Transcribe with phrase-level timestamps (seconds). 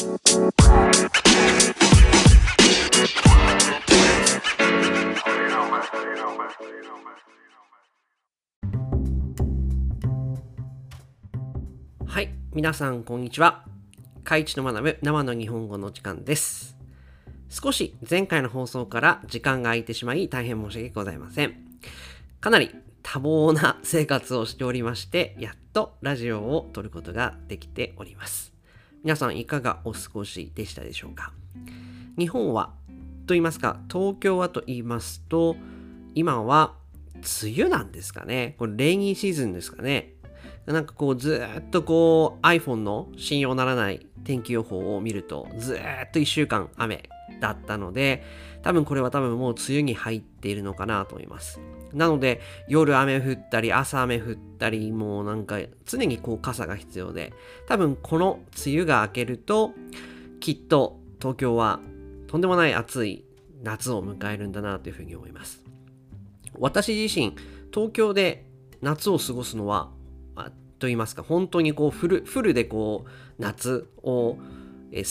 [0.00, 0.06] は
[12.22, 13.66] い、皆さんこんにちは。
[14.24, 16.78] 海地の学ぶ生の日本語の時間です。
[17.50, 21.56] 少し前回の放送から時間が空いてしまい大変申し訳ございません。
[22.40, 22.70] かなり
[23.02, 28.49] 多忙な生活をしておりまして、やっとラジオを撮ることができております。
[29.02, 31.32] 皆さんいかがお過ごしでしたでしょうか？
[32.18, 32.74] 日本は
[33.26, 35.56] と言いますか、東京はと言いますと、
[36.14, 36.74] 今は
[37.14, 38.56] 梅雨なんですかね？
[38.58, 40.12] これ、レイニーシーズンですかね？
[40.66, 45.78] なんかこうずっとこう iPhone の信用ならない天気予報を見るとずっ
[46.12, 47.08] と1週間雨
[47.40, 48.22] だったので
[48.62, 51.60] 多分これは多分もう梅雨に入っているのかなと思います。
[51.92, 57.32] なので夜雨降ったり朝雨降ったりもうなんか常にこう傘が必要で
[57.66, 59.72] 多分この梅雨が明けると
[60.38, 61.80] きっと東京は
[62.28, 63.24] とんでもない暑い
[63.62, 65.64] 夏を迎えるんだなというふうに思います。
[66.58, 67.34] 私自身
[67.72, 68.46] 東京で
[68.82, 69.90] 夏を過ごすのは
[70.80, 74.38] と言いますか本当にこうフルフルでこう夏を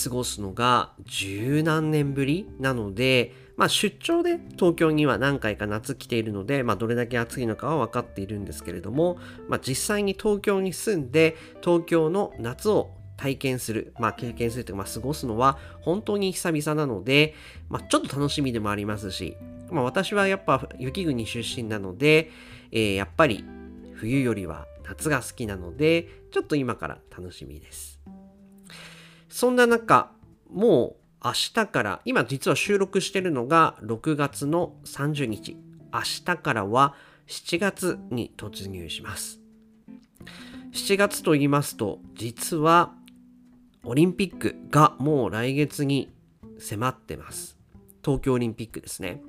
[0.04, 17.34] 過ごすのが十何年ぶりなので、まあ、出張で東京には何回か夏来ているので、まあ、どれだけ暑いのかは分かっているんですけれども、まあ、実際に東京に住んで東京の夏を体験する、まあ、経験するというか、まあ、過ごすのは本当に久々なので、
[17.68, 19.36] まあ、ちょっと楽しみでもありますし、
[19.70, 22.30] まあ、私はやっぱ雪国出身なので、
[22.72, 23.44] えー、やっぱり
[23.94, 28.00] 冬よりは夏が好きなので、ちょっと今から楽しみです。
[29.30, 30.10] そんな中、
[30.52, 35.56] もう明日から、今実は収録してるのが6月の30日。
[35.92, 36.94] 明日からは
[37.26, 39.40] 7月に突入します。
[40.72, 42.92] 7月と言いますと、実は
[43.84, 46.12] オリンピックがもう来月に
[46.58, 47.56] 迫ってます。
[48.04, 49.22] 東京オリンピックですね。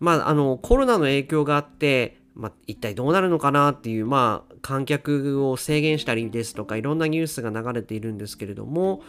[0.00, 9.00] まあ、あの、コロナの影響があって、まあ、一体どうなるのかなっていう、まあ、観客を制限したりですとか、いろんなニュースが流れているんですけれども、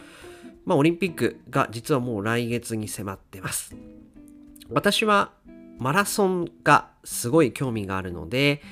[0.64, 3.74] まあ、オリンピックが実はもう来月に迫ってます。
[4.70, 5.32] 私は
[5.78, 8.62] マラソンがすごい興味があるので、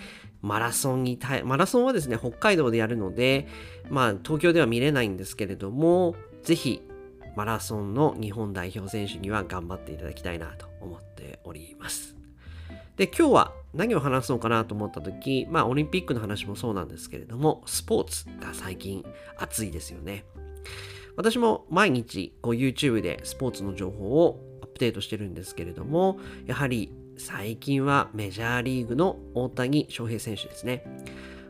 [0.42, 3.48] マラソンにマラソンはですね、北海道でやるので、
[3.90, 6.14] まあ、東京では見れないんですけれども、
[6.44, 6.82] ぜひ、
[7.34, 12.14] マラソンの日本代表選手には頑張っていただきたいなと思っております。
[12.96, 19.04] で、今日は何を話そうかなと思った時、まあオリンピックの話もそうなんですけれども、スポーツが最近
[19.36, 20.24] 熱いですよね。
[21.16, 30.84] 私も毎日こう YouTube でスポーツの情報をアップデートしてるんですけれども、やはり最近はメジャーリーグの大谷翔平選手ですね。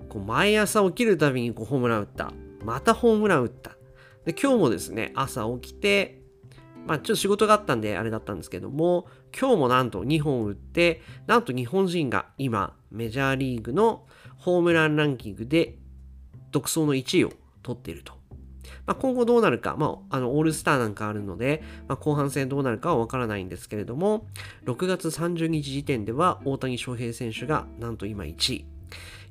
[0.09, 2.33] こう毎朝起きるたびにこうホームラン打った。
[2.65, 3.77] またホームラン打った。
[4.25, 6.23] で今日もですね、朝起きて
[6.87, 9.07] まあちょっと仕事があったんであれだったんですけども、
[9.39, 15.79] 今日もなんと2本打って、なんと日本人が今メジャーリーグのホームランランキングで
[16.53, 17.33] 独走の1位を
[17.63, 18.15] 取っていると。
[18.85, 24.29] まあ、今後どうなるか、まあ、あのオールスターなんかあるので、まあ、後半戦どうなるかはわからないんですけれども、
[24.65, 28.65] 6月30日時点では大谷翔平選手がなんと今1位。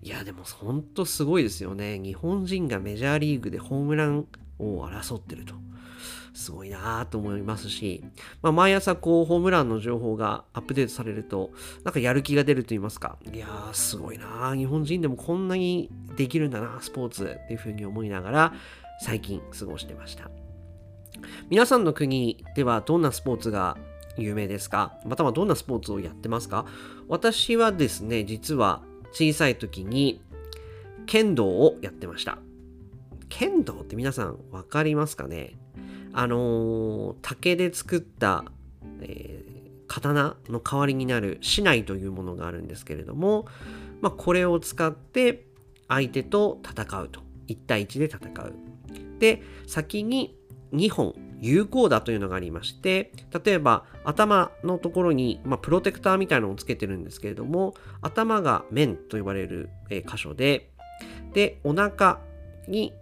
[0.02, 2.00] いや、でも本当すごいですよね。
[2.00, 4.28] 日本人がメジャーリーグでホームラン
[4.60, 5.56] を争ってると。
[6.36, 8.04] すごいなと思いますし、
[8.42, 11.52] まあ、毎朝こうホームランの情報がアップデートされると
[11.84, 18.54] なんかやる気が出ると言いますかいやーすごいな日本人でもこんなにできるんだなスポーツっていうふうに思いながら
[19.02, 20.30] 最近過ごしてました。
[21.50, 23.78] 皆さんの国ではどんなスポーツが
[24.18, 24.94] 有名ですか？
[25.06, 26.66] またはどんなスポーツをやってますか？
[27.08, 28.82] 私はですね実は
[29.12, 30.22] 小さい時に
[31.06, 32.40] 剣道をやってました。
[33.30, 35.56] 剣道って皆さん分かりますかね？
[36.18, 38.46] あのー、竹で作った、
[39.02, 43.46] えー、刀の代わりになる竹刀というものがあるんですけれども、
[44.00, 45.46] まあ、これを使って
[45.90, 47.20] 相手と戦うと。
[47.48, 48.54] 1対1で戦う。
[49.20, 50.38] で先に
[50.74, 53.12] 2本有効打というのがありまして
[53.46, 60.72] 例えば頭のところに、まあ、プロテクターみたいなのをつけてるんですけれども頭が面と呼ばれる、えー、箇所で
[61.34, 62.20] でお腹
[62.68, 62.94] に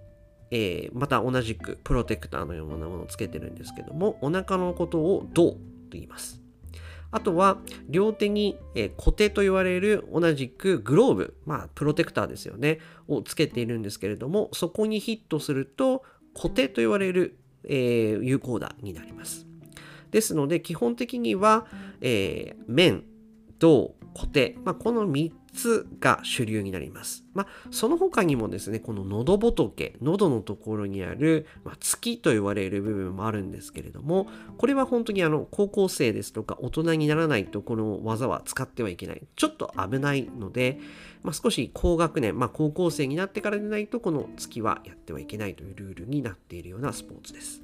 [0.56, 5.58] えー、また同じくプロテクターのようなものをつけてるんですけども、お腹のことを胴と
[5.94, 6.44] 言います。
[7.10, 7.58] あとは、
[7.90, 16.04] 両手に、えー、固定と言われる同じくグローブ、まあ、プロテクターですよね、をつけているんですけれども、そこにヒットすると、
[16.36, 19.48] 固定と言われる、えー、有効打になります。
[20.12, 21.66] ですので、基本的には、
[22.00, 23.06] えー、面、
[23.58, 27.26] 胴、小手、まあ、この3つが主流になります。
[27.34, 34.28] まあ、その他にもですね、この喉仏、喉のところにある、まあ、月と言われる部分もあるんですけれども、
[34.58, 39.22] これは本当にあの高校生ですとか大人にならないとこの技は使ってはいけない。
[39.36, 40.80] ちょっと危ないので、
[41.24, 47.62] まあ、少し高学年、まあ、高校生になってからでないとこの月はやってはいけないというルールになっているようなスポーツです。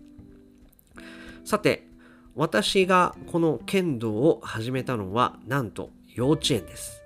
[1.43, 1.87] さて、
[2.35, 7.03] 私がこの剣道を始めたのはなんと幼稚園です。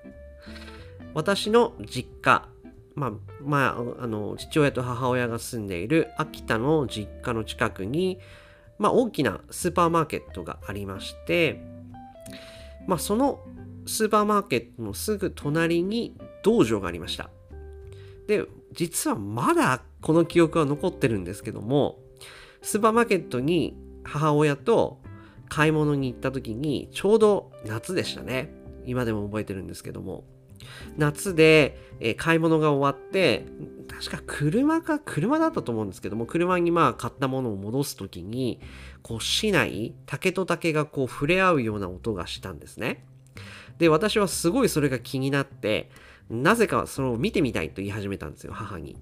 [1.13, 2.47] 私の実家、
[2.95, 3.11] まあ、
[3.41, 8.19] まあ、あの、父親と母親が住んでいる秋田の実家の近くに、
[8.79, 11.61] まあ、大きなスーパーマーケットがありまして、
[12.87, 13.39] まあ、その
[13.85, 17.29] スーパーマーケットのすぐ隣に道場がありました。
[18.27, 21.99] で、実はまだこの記憶は残ってるんですけども、
[22.61, 25.01] スーパーマーケットに母親と
[25.49, 28.62] 買い物に行った時にちょうど夏でしたね。
[28.85, 30.23] 今でも覚えてるんですけども。
[30.97, 33.45] 夏で、え、買い物が終わって
[33.87, 38.59] 確か車か車だったと思うんですけども車にまあ買ったものを戻す時に
[39.01, 43.05] こう市内竹と竹がこう触れ合うような音がしたんですね。
[43.77, 45.89] で私はすごいそれが気になって
[46.29, 48.97] なぜかそれを見てみたいと言い始めたんですよ母に。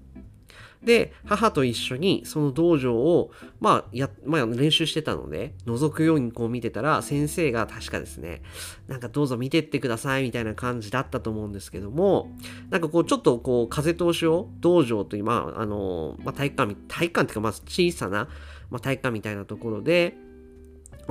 [0.84, 3.30] で、母と一緒にその道場を、
[3.60, 8.42] まあ、や、まあ、練習してたので、覗くようにこう見てたら、先生が確かですね、
[8.88, 12.36] なんかどうぞ見てってくださいみたいな感じだったと思うんですけども、
[12.70, 18.28] なんかこう、ちょっとこう、風通しを、道場という、まあ、あの、まあ、体育館、体育館っていうか、まあ、小さな、
[18.70, 20.16] まあ、体育館みたいなところで、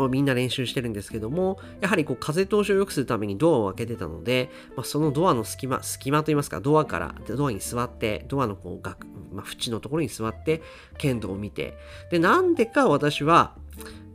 [0.10, 8.88] みんな練習してるんですけども、やはりこう風通しを良くするためにドアを開けてたので、まあ、そのドアの隙間、隙間といいますか、ドアから、ドアに座って、ドアのこう、
[9.36, 10.62] まあ、縁のところに座って、
[10.98, 11.78] 剣道を見て、
[12.10, 13.56] で、なんでか私は、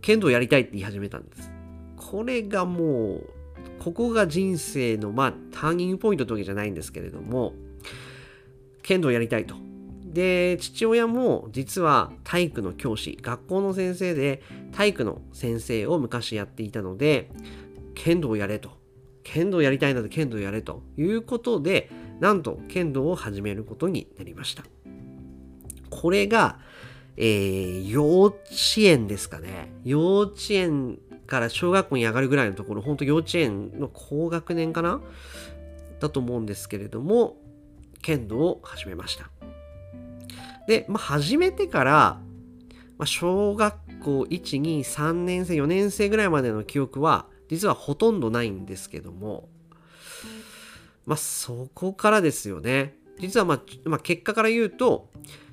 [0.00, 1.50] 剣道やりたいって言い始めたんです。
[1.96, 3.30] これがもう、
[3.78, 7.54] ここが人生の、まあ、ターニングポイントというわけじゃないんですけれども、
[8.82, 9.65] 剣道やりたいと。
[10.16, 14.42] で、父親も実は体育の教師、学校の先生で
[14.72, 17.30] 体育の先生を昔やっていたので、
[17.94, 18.70] 剣道をやれと。
[19.22, 24.64] 剣道やりたいので剣道をやれということで、なんと剣道を始めることになりました。
[25.90, 26.60] これが、
[27.18, 28.38] えー、幼稚
[28.78, 29.70] 園ですかね。
[29.84, 35.02] 幼稚園から小学校に上がるぐらいのところ、本当幼稚園の高学年かな？
[36.00, 37.36] だと思うんですけれども、
[38.00, 39.30] 剣道を始めました。
[40.66, 42.20] で、まあ、始めてから、
[42.98, 49.48] まあ、小学校1、2、3年生、4年生ぐらいまでの記憶は、実はほとんどないんですけども、
[51.04, 52.96] まあ、そこからですよね。
[53.18, 55.10] 実は、まあ、まあ、結果から言うと、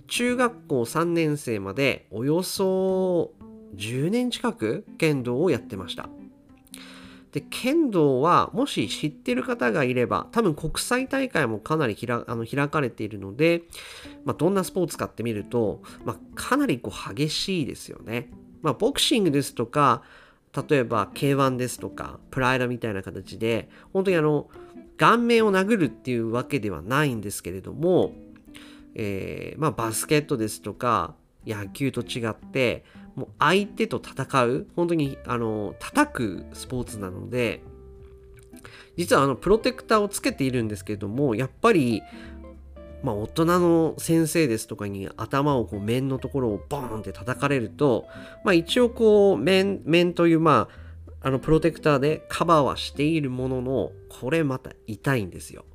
[0.08, 3.32] 中学校3年生までおよそ
[3.76, 6.10] 10年近く剣道をやってました。
[7.34, 13.64] で、剣道はもし知ってる方がいれば、多分国際大会もかなりあの開かれているので、
[14.24, 18.30] まあ、どんなスポーツかって見ると、まあ、かなりこう激しいですよね。
[18.62, 20.04] まあ、ボクシングですとか、
[20.70, 24.48] 例えば K1 ですとか、プライドみたいな形で、本当にあの、
[24.98, 28.14] 顔面を殴るっていうわけではないんですけれども、
[28.94, 31.16] えー、まあ、バスケットですとか、
[31.48, 37.62] 野球と違って、もう相手と戦う、本当に、あの、叩くスポーツなので、
[38.98, 42.02] 実はあの、プロテクターをつけているんですけども、やっぱり、
[43.04, 48.08] まあ、大人の先生ですとかに頭をこう面のところをボーンって叩かれると、
[48.46, 50.70] まあ、一応こう面面というま
[51.22, 55.66] ああのプロテクターでカバーはしているもののこれまた痛いんですよ。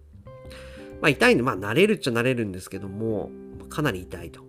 [1.02, 3.30] まあ痛いんでまあ慣れるっちゃ慣れるんですけども
[3.68, 4.47] かなり痛いと。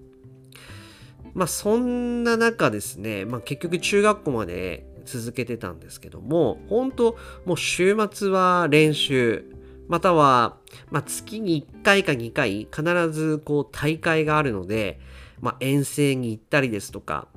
[1.33, 9.45] まあそんな中ですね、まあ結局中学校まで続けてたんですけども、本当もう週末は練習、
[9.89, 10.57] または、
[10.91, 15.00] まあ、月に1回か2回必ずこう大会があるので、
[15.41, 17.27] まあ、遠征に行ったりですとか。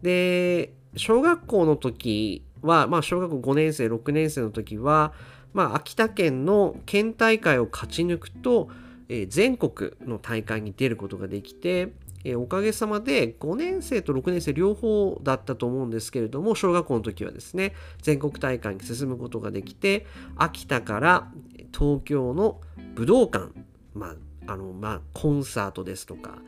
[0.00, 5.12] で、小学校の時は、まあ、小学校5年生、6年生の時は、
[5.52, 8.68] まあ、秋田県の県大会を勝ち抜くと、
[9.08, 11.92] えー、全国の大会に出ることができて、
[12.24, 21.30] えー、おかげさまで5年生と6年生両方だったと思うんですけれども小学校の時はですね全国大会に進むことができて秋田から
[21.76, 22.60] 東京の
[22.94, 23.52] 武道館
[23.94, 26.38] まああのまあコンサートですとか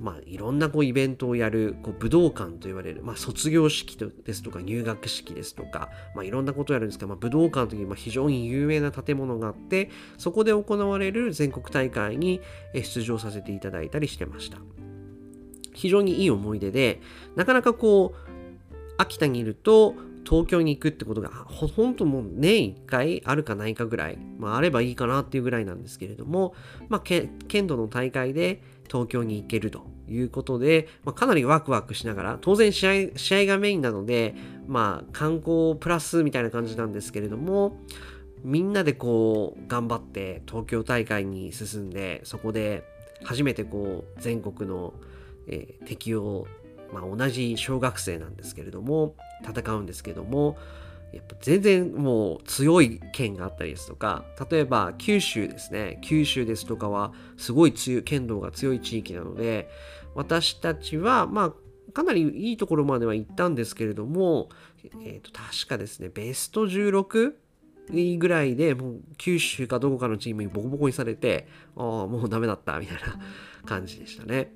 [0.00, 12.40] まあ、いろんなこうイベントをやるこう武道館と言われる、まあ、卒業式ですとか入学式ですとか、まあ、いろんなことをやるんですが、まあ、武道館という、非常に有名な建物があってそこで行われる全国大会に
[12.74, 14.58] 出場させていただいたりしてました。
[15.78, 17.00] 非常にいい思い出で、
[17.36, 19.94] なかなかこう、秋田にいると、
[20.28, 26.54] 東京に行くってことがほほんともう年1回あるかないかぐらい、まあ、あればいいかなっていうぐらいなんですけれども、
[26.90, 34.34] まあ、剣道の大会で東京に行けるということで、まあ、かなりワクワクしながら当然試合試合がメインなので、
[34.66, 37.78] まあ、観光プラスみたいな感じなんですけれども
[38.44, 42.84] みんなでこう頑張って東京大会に進んでそこで
[43.24, 44.92] 初めてこう全国の、
[45.48, 46.46] えー、敵を、
[46.92, 50.56] まあ、同じ小学生なんですけれども戦うんですけども
[51.12, 59.70] やっぱ全然もう強い県があったりですとか例えば九州ですね九州ですとかはすごい強い剣道が強い地域なので
[60.14, 64.50] 私たちはまあかなりいいところまでは行ったんですけれども、
[65.02, 67.32] えー、と確かですねベスト16
[68.18, 73.18] ぐらいでもう九州かどこかのチームにボコボコにされてああもうダメだったみたいな
[73.64, 74.52] 感じでしたね。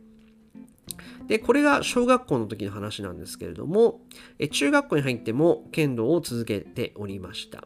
[1.27, 4.01] でこれが小学校の時の話なんですけれども
[4.39, 7.65] え中学校に入っても剣道を続けておりました。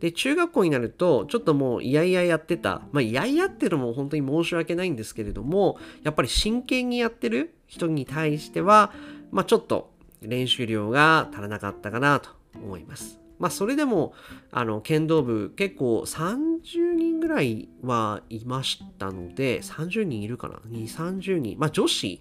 [0.00, 8.92] で中学校になるとちょっともういやいややってたまあいやいやっていうのも本当に申し訳ないんですけれどもやっぱり真剣にやってる人に対しては
[9.30, 9.92] まあちょっと
[10.22, 13.19] 練習量が足らなかったかなと思います。
[13.40, 14.12] まあそれでも
[14.52, 21.58] あの剣道部結構30人ぐらいはいましたので30人いるかな？2 30人。
[21.58, 22.20] まあ女子。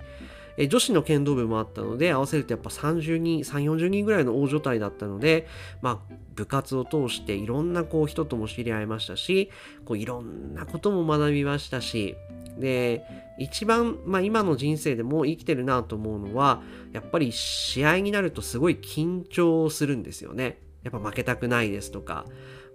[0.58, 5.48] え女子の剣道部もあったので合わせるとやっぱ30人3 4 0人ぐらいの大所帯だったので
[5.82, 9.52] まあ部活を通していろんなこう人とも知り合いましたし
[9.86, 12.18] こういろんなことも学びましたし
[12.58, 13.06] で
[13.40, 16.62] 一番、まあ、今の人生でも生きてるなと思うのは
[16.92, 20.60] やっぱり試合になるとすごい緊張するんですよね。
[20.84, 22.26] やっぱ負けたくないですとか、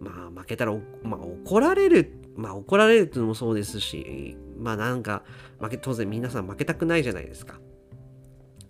[0.01, 5.23] まあ負けたら、まあ、怒られる、まあ怒られるっていうのもそうですし、まあなんか
[5.61, 7.61] 負け、当然皆さん負けたくないじゃないですか。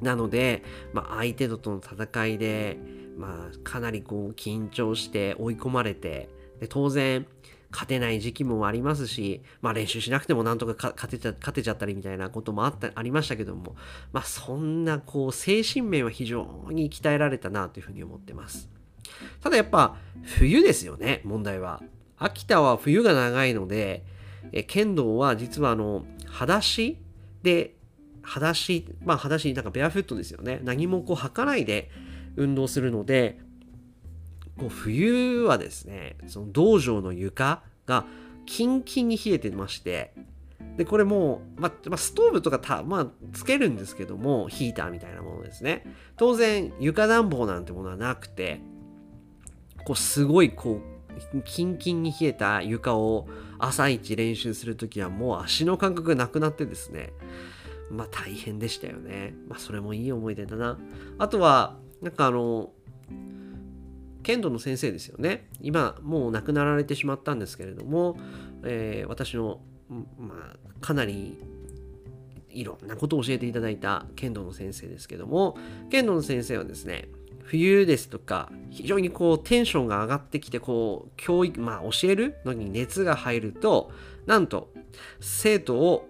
[0.00, 0.62] なので、
[0.92, 2.78] まあ相手との戦いで、
[3.16, 6.28] まあかなりこう緊張して追い込まれて、
[6.60, 7.26] で当然
[7.72, 13.74] 勝てない時期もありますし、まあ練習しなくてもなんとか勝てちゃ勝てちゃったりみたいなこともあったありましたけども、
[14.12, 18.73] まあそんなこう精神面は非常に鍛えられたなというふうに思ってます。
[19.40, 21.82] ただやっぱ冬ですよね、問題は。
[22.16, 24.04] 秋田は冬が長いので、
[24.52, 26.98] え剣道は実はあの、裸足
[27.42, 27.74] で、
[28.22, 30.60] 裸足、まあ裸足、なんかベアフットですよね。
[30.64, 31.90] 何もこう履かないで
[32.36, 33.38] 運動するので、
[34.58, 38.06] こう冬はですね、その道場の床が
[38.46, 40.14] キンキンに冷えてまして、
[40.76, 45.84] で、これもう、ままあ、ストーブとかた、まあ、つけるんですけども、ヒーターみたいなものですね。
[46.16, 48.60] 当然、床暖房なんてものはなくて、
[49.84, 50.80] こうすごいこ
[51.34, 57.12] うキンキンに冷えた床を朝一練習するときはもう足の感覚がなくなってですね。
[57.90, 59.34] まあ大変でしたよね。
[59.48, 60.78] まあそれもいい思い出だな。
[61.18, 62.70] あとはなんかあの
[64.22, 65.48] 剣道の先生ですよね。
[65.60, 68.16] 今もう亡くなられてしまったんですけれども、
[68.64, 69.60] えー、私の、
[70.18, 71.38] まあ、かなり
[72.50, 75.56] いろんなことを教えていただいた剣道の先生ですけども
[75.90, 77.08] 剣道の先生はですね
[77.44, 83.92] 冬ですとか非常にこうテンションが上がってきてこう教育まあ教えるのに熱が入ると
[84.26, 84.70] なんと
[85.20, 86.08] 生徒を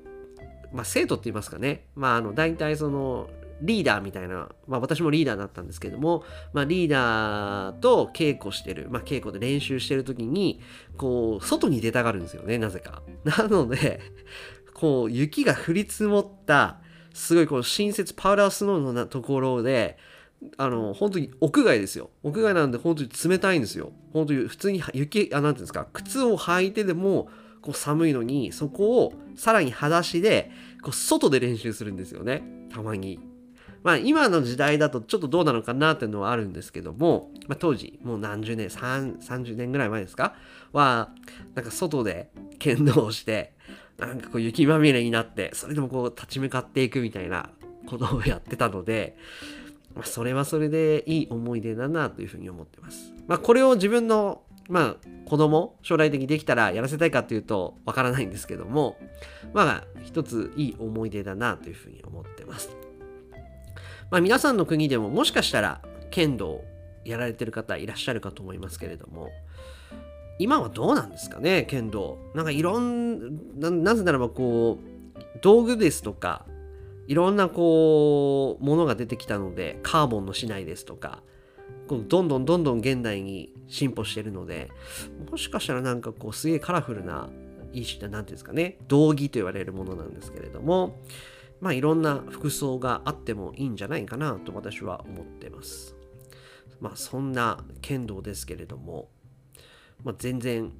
[0.73, 3.29] まあ生徒って言いますかねまああの大体その
[3.61, 10.61] リーダーみたいな、まあ私もリーダーだったんですけども、まあリーダーと稽古してる、まあ稽古で練習してる時に、
[10.97, 13.03] こう、外に出たがるんですよね、なぜか。
[13.25, 14.01] なので、
[14.75, 16.81] こう、雪が降り積もった、
[17.13, 19.97] すごいこう、新雪パウダースノーのところで、
[20.57, 22.11] あの、本当に屋外ですよ。
[22.23, 23.93] 屋外なんで本当に冷たいんですよ。
[24.13, 27.29] 本当に普通に雪、あ、なんていうんですか、靴を履いてでも、
[27.63, 30.51] こう寒いのに、そこをさらに裸足で、
[30.83, 32.43] こう外で練習するんですよね。
[32.71, 33.19] たまに。
[33.83, 40.35] まあ今の時代だとちょっとどうなのかなっていうのはあるんですけども、まあ、当時、もう何十年、30年ぐらい前ですか？
[40.73, 41.11] は、
[41.55, 43.53] なんか外で剣道をして、
[43.99, 47.51] なんかこう雪まみれになって、それでもこう立ち向かっていくみたいな
[47.87, 49.17] ことをやってたので、
[49.95, 53.13] まあ、それはそれでいい思い出だなというふうに思ってます。
[53.27, 54.97] まあ、これを自分の、まあ、
[55.29, 58.97] 子供、将来的にできたらやらせたいかっていうとわからないんですけども、
[59.53, 62.71] まあ、一ついい思い出だなというふうに思ってます。
[64.11, 66.63] まあ、皆さんの国でももしかしたら剣道
[67.05, 69.31] やられてる方いらっしゃるかと思いますけれども、
[70.39, 72.19] 今はどうなんですかね、剣道。
[72.35, 76.45] なんかいろんな、なぜならばこう、道具ですとか、
[77.07, 81.23] いろんなこうものが出てきたのでカーボンの市内ですとか
[81.89, 84.71] こうどんどんどんどん現代に進歩してるので
[85.31, 87.29] もしかしたらなんかこうすげえカラフルな
[87.73, 90.97] いい何ていうんですかね道着と言われるものなんですけれども
[91.61, 95.97] まあいろんな服装があってもいいんじゃないかなと私は思ってます。
[96.81, 99.09] まあそんな剣道ですけれども、
[100.03, 100.73] まあ、全然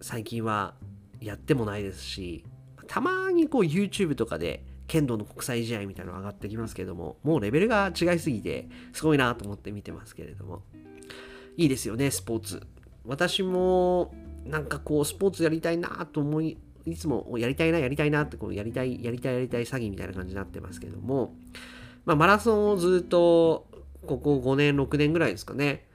[0.00, 0.74] 最近は
[1.20, 2.44] やってもないですし、
[2.86, 10.62] たまにこう YouTube とかで剣道の国際試合みたいなの上がってきますけども、もうレベルが違いすぎて、すごいなと思って見てますけれども。
[11.56, 12.62] いいですよね、スポーツ。
[13.06, 14.14] 私も、
[14.44, 21.36] なんかこう、スポーツやりたいなと思い、いつもやりたいな、やりたいなって、こう、やりたい、やりたい、やりたい詐欺みたいな感じになってますけども、
[22.04, 23.66] まあ、マラソンをずっと、
[24.06, 25.86] ここ5年、6年ぐらいですかね、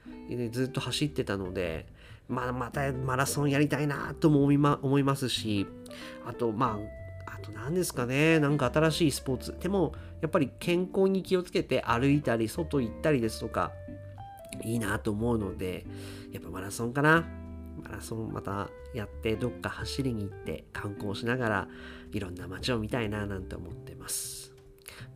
[0.51, 1.88] ずっと走ってたので、
[2.27, 5.67] まあ、またマラソンやりたいなとも思い,、ま、思いますし、
[6.25, 6.99] あと、まあ、
[7.41, 9.55] と何ですかね、なんか新しいスポーツ。
[9.60, 13.72] でも、やっぱり健康に気をつけて歩いたり、外行ったりですとか、
[14.63, 15.86] いいなと思うので、
[16.31, 17.25] やっぱマラソンかな。
[17.84, 21.67] マラソンまたやってどっか走りに行って観光しながら
[22.12, 24.53] いろんな街を見たいななんて思ってます。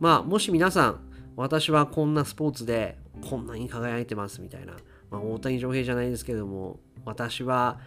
[0.00, 1.00] まあもし皆さん
[1.36, 2.96] 私はこんなスポーツで
[3.28, 4.74] こんなに輝いてますみたいな、
[5.10, 7.78] まあ、大谷翔平じゃないですけども私は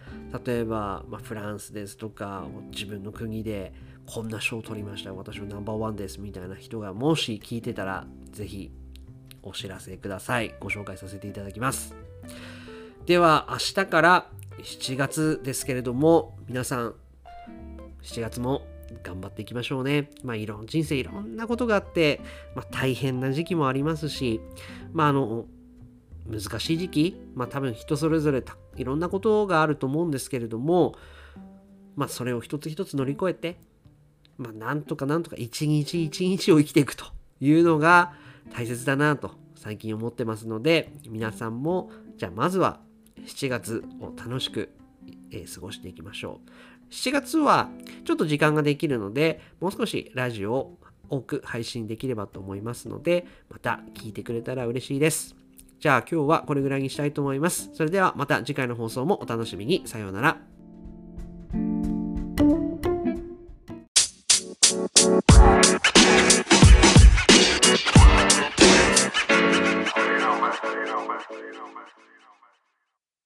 [0.44, 3.72] 例えば、まあ、フランスですとか自分の国で
[4.08, 8.72] こんな賞を取りました私はナンバーワンですみたいな人がもし聞いてたらぜひ
[9.42, 10.54] お知らせください。
[10.60, 11.94] ご紹介させていただきます。
[13.06, 14.26] では、明日から
[14.58, 16.94] 7月ですけれども、皆さん、
[18.02, 18.62] 7月も
[19.02, 20.10] 頑張っていきましょうね。
[20.22, 22.20] まあ、いろん、人生いろんなことがあって、
[22.54, 24.40] まあ、大変な時期もありますし、
[24.92, 25.46] まあ、あの、
[26.26, 28.44] 難しい時期、まあ、多分人それぞれ
[28.76, 30.94] いろんなことがあると思うんですけれども、
[31.96, 33.58] まあ、それを一つ一つ乗り越えて、
[34.38, 37.04] まあ、なんとかなんとか一日一日を生きていくと
[37.40, 38.12] いうのが、
[38.52, 42.80] 大切だなと最近思ってますので皆さんもじゃあまずは
[43.26, 44.70] 7月を楽しく、
[45.30, 46.50] え、過ごしていきましょう。
[46.90, 47.68] 7月は
[48.04, 50.78] ちょっと時間ができるのでもう少しラジオを
[51.10, 55.36] 多く配信できればと思いますのでまた聞いてくれたら嬉しいです。
[55.80, 57.70] じゃあ今日はこれぐらいにしたいと思います。
[57.74, 59.82] それではまた次回の放送もお楽しみに。
[59.86, 60.47] さようなら。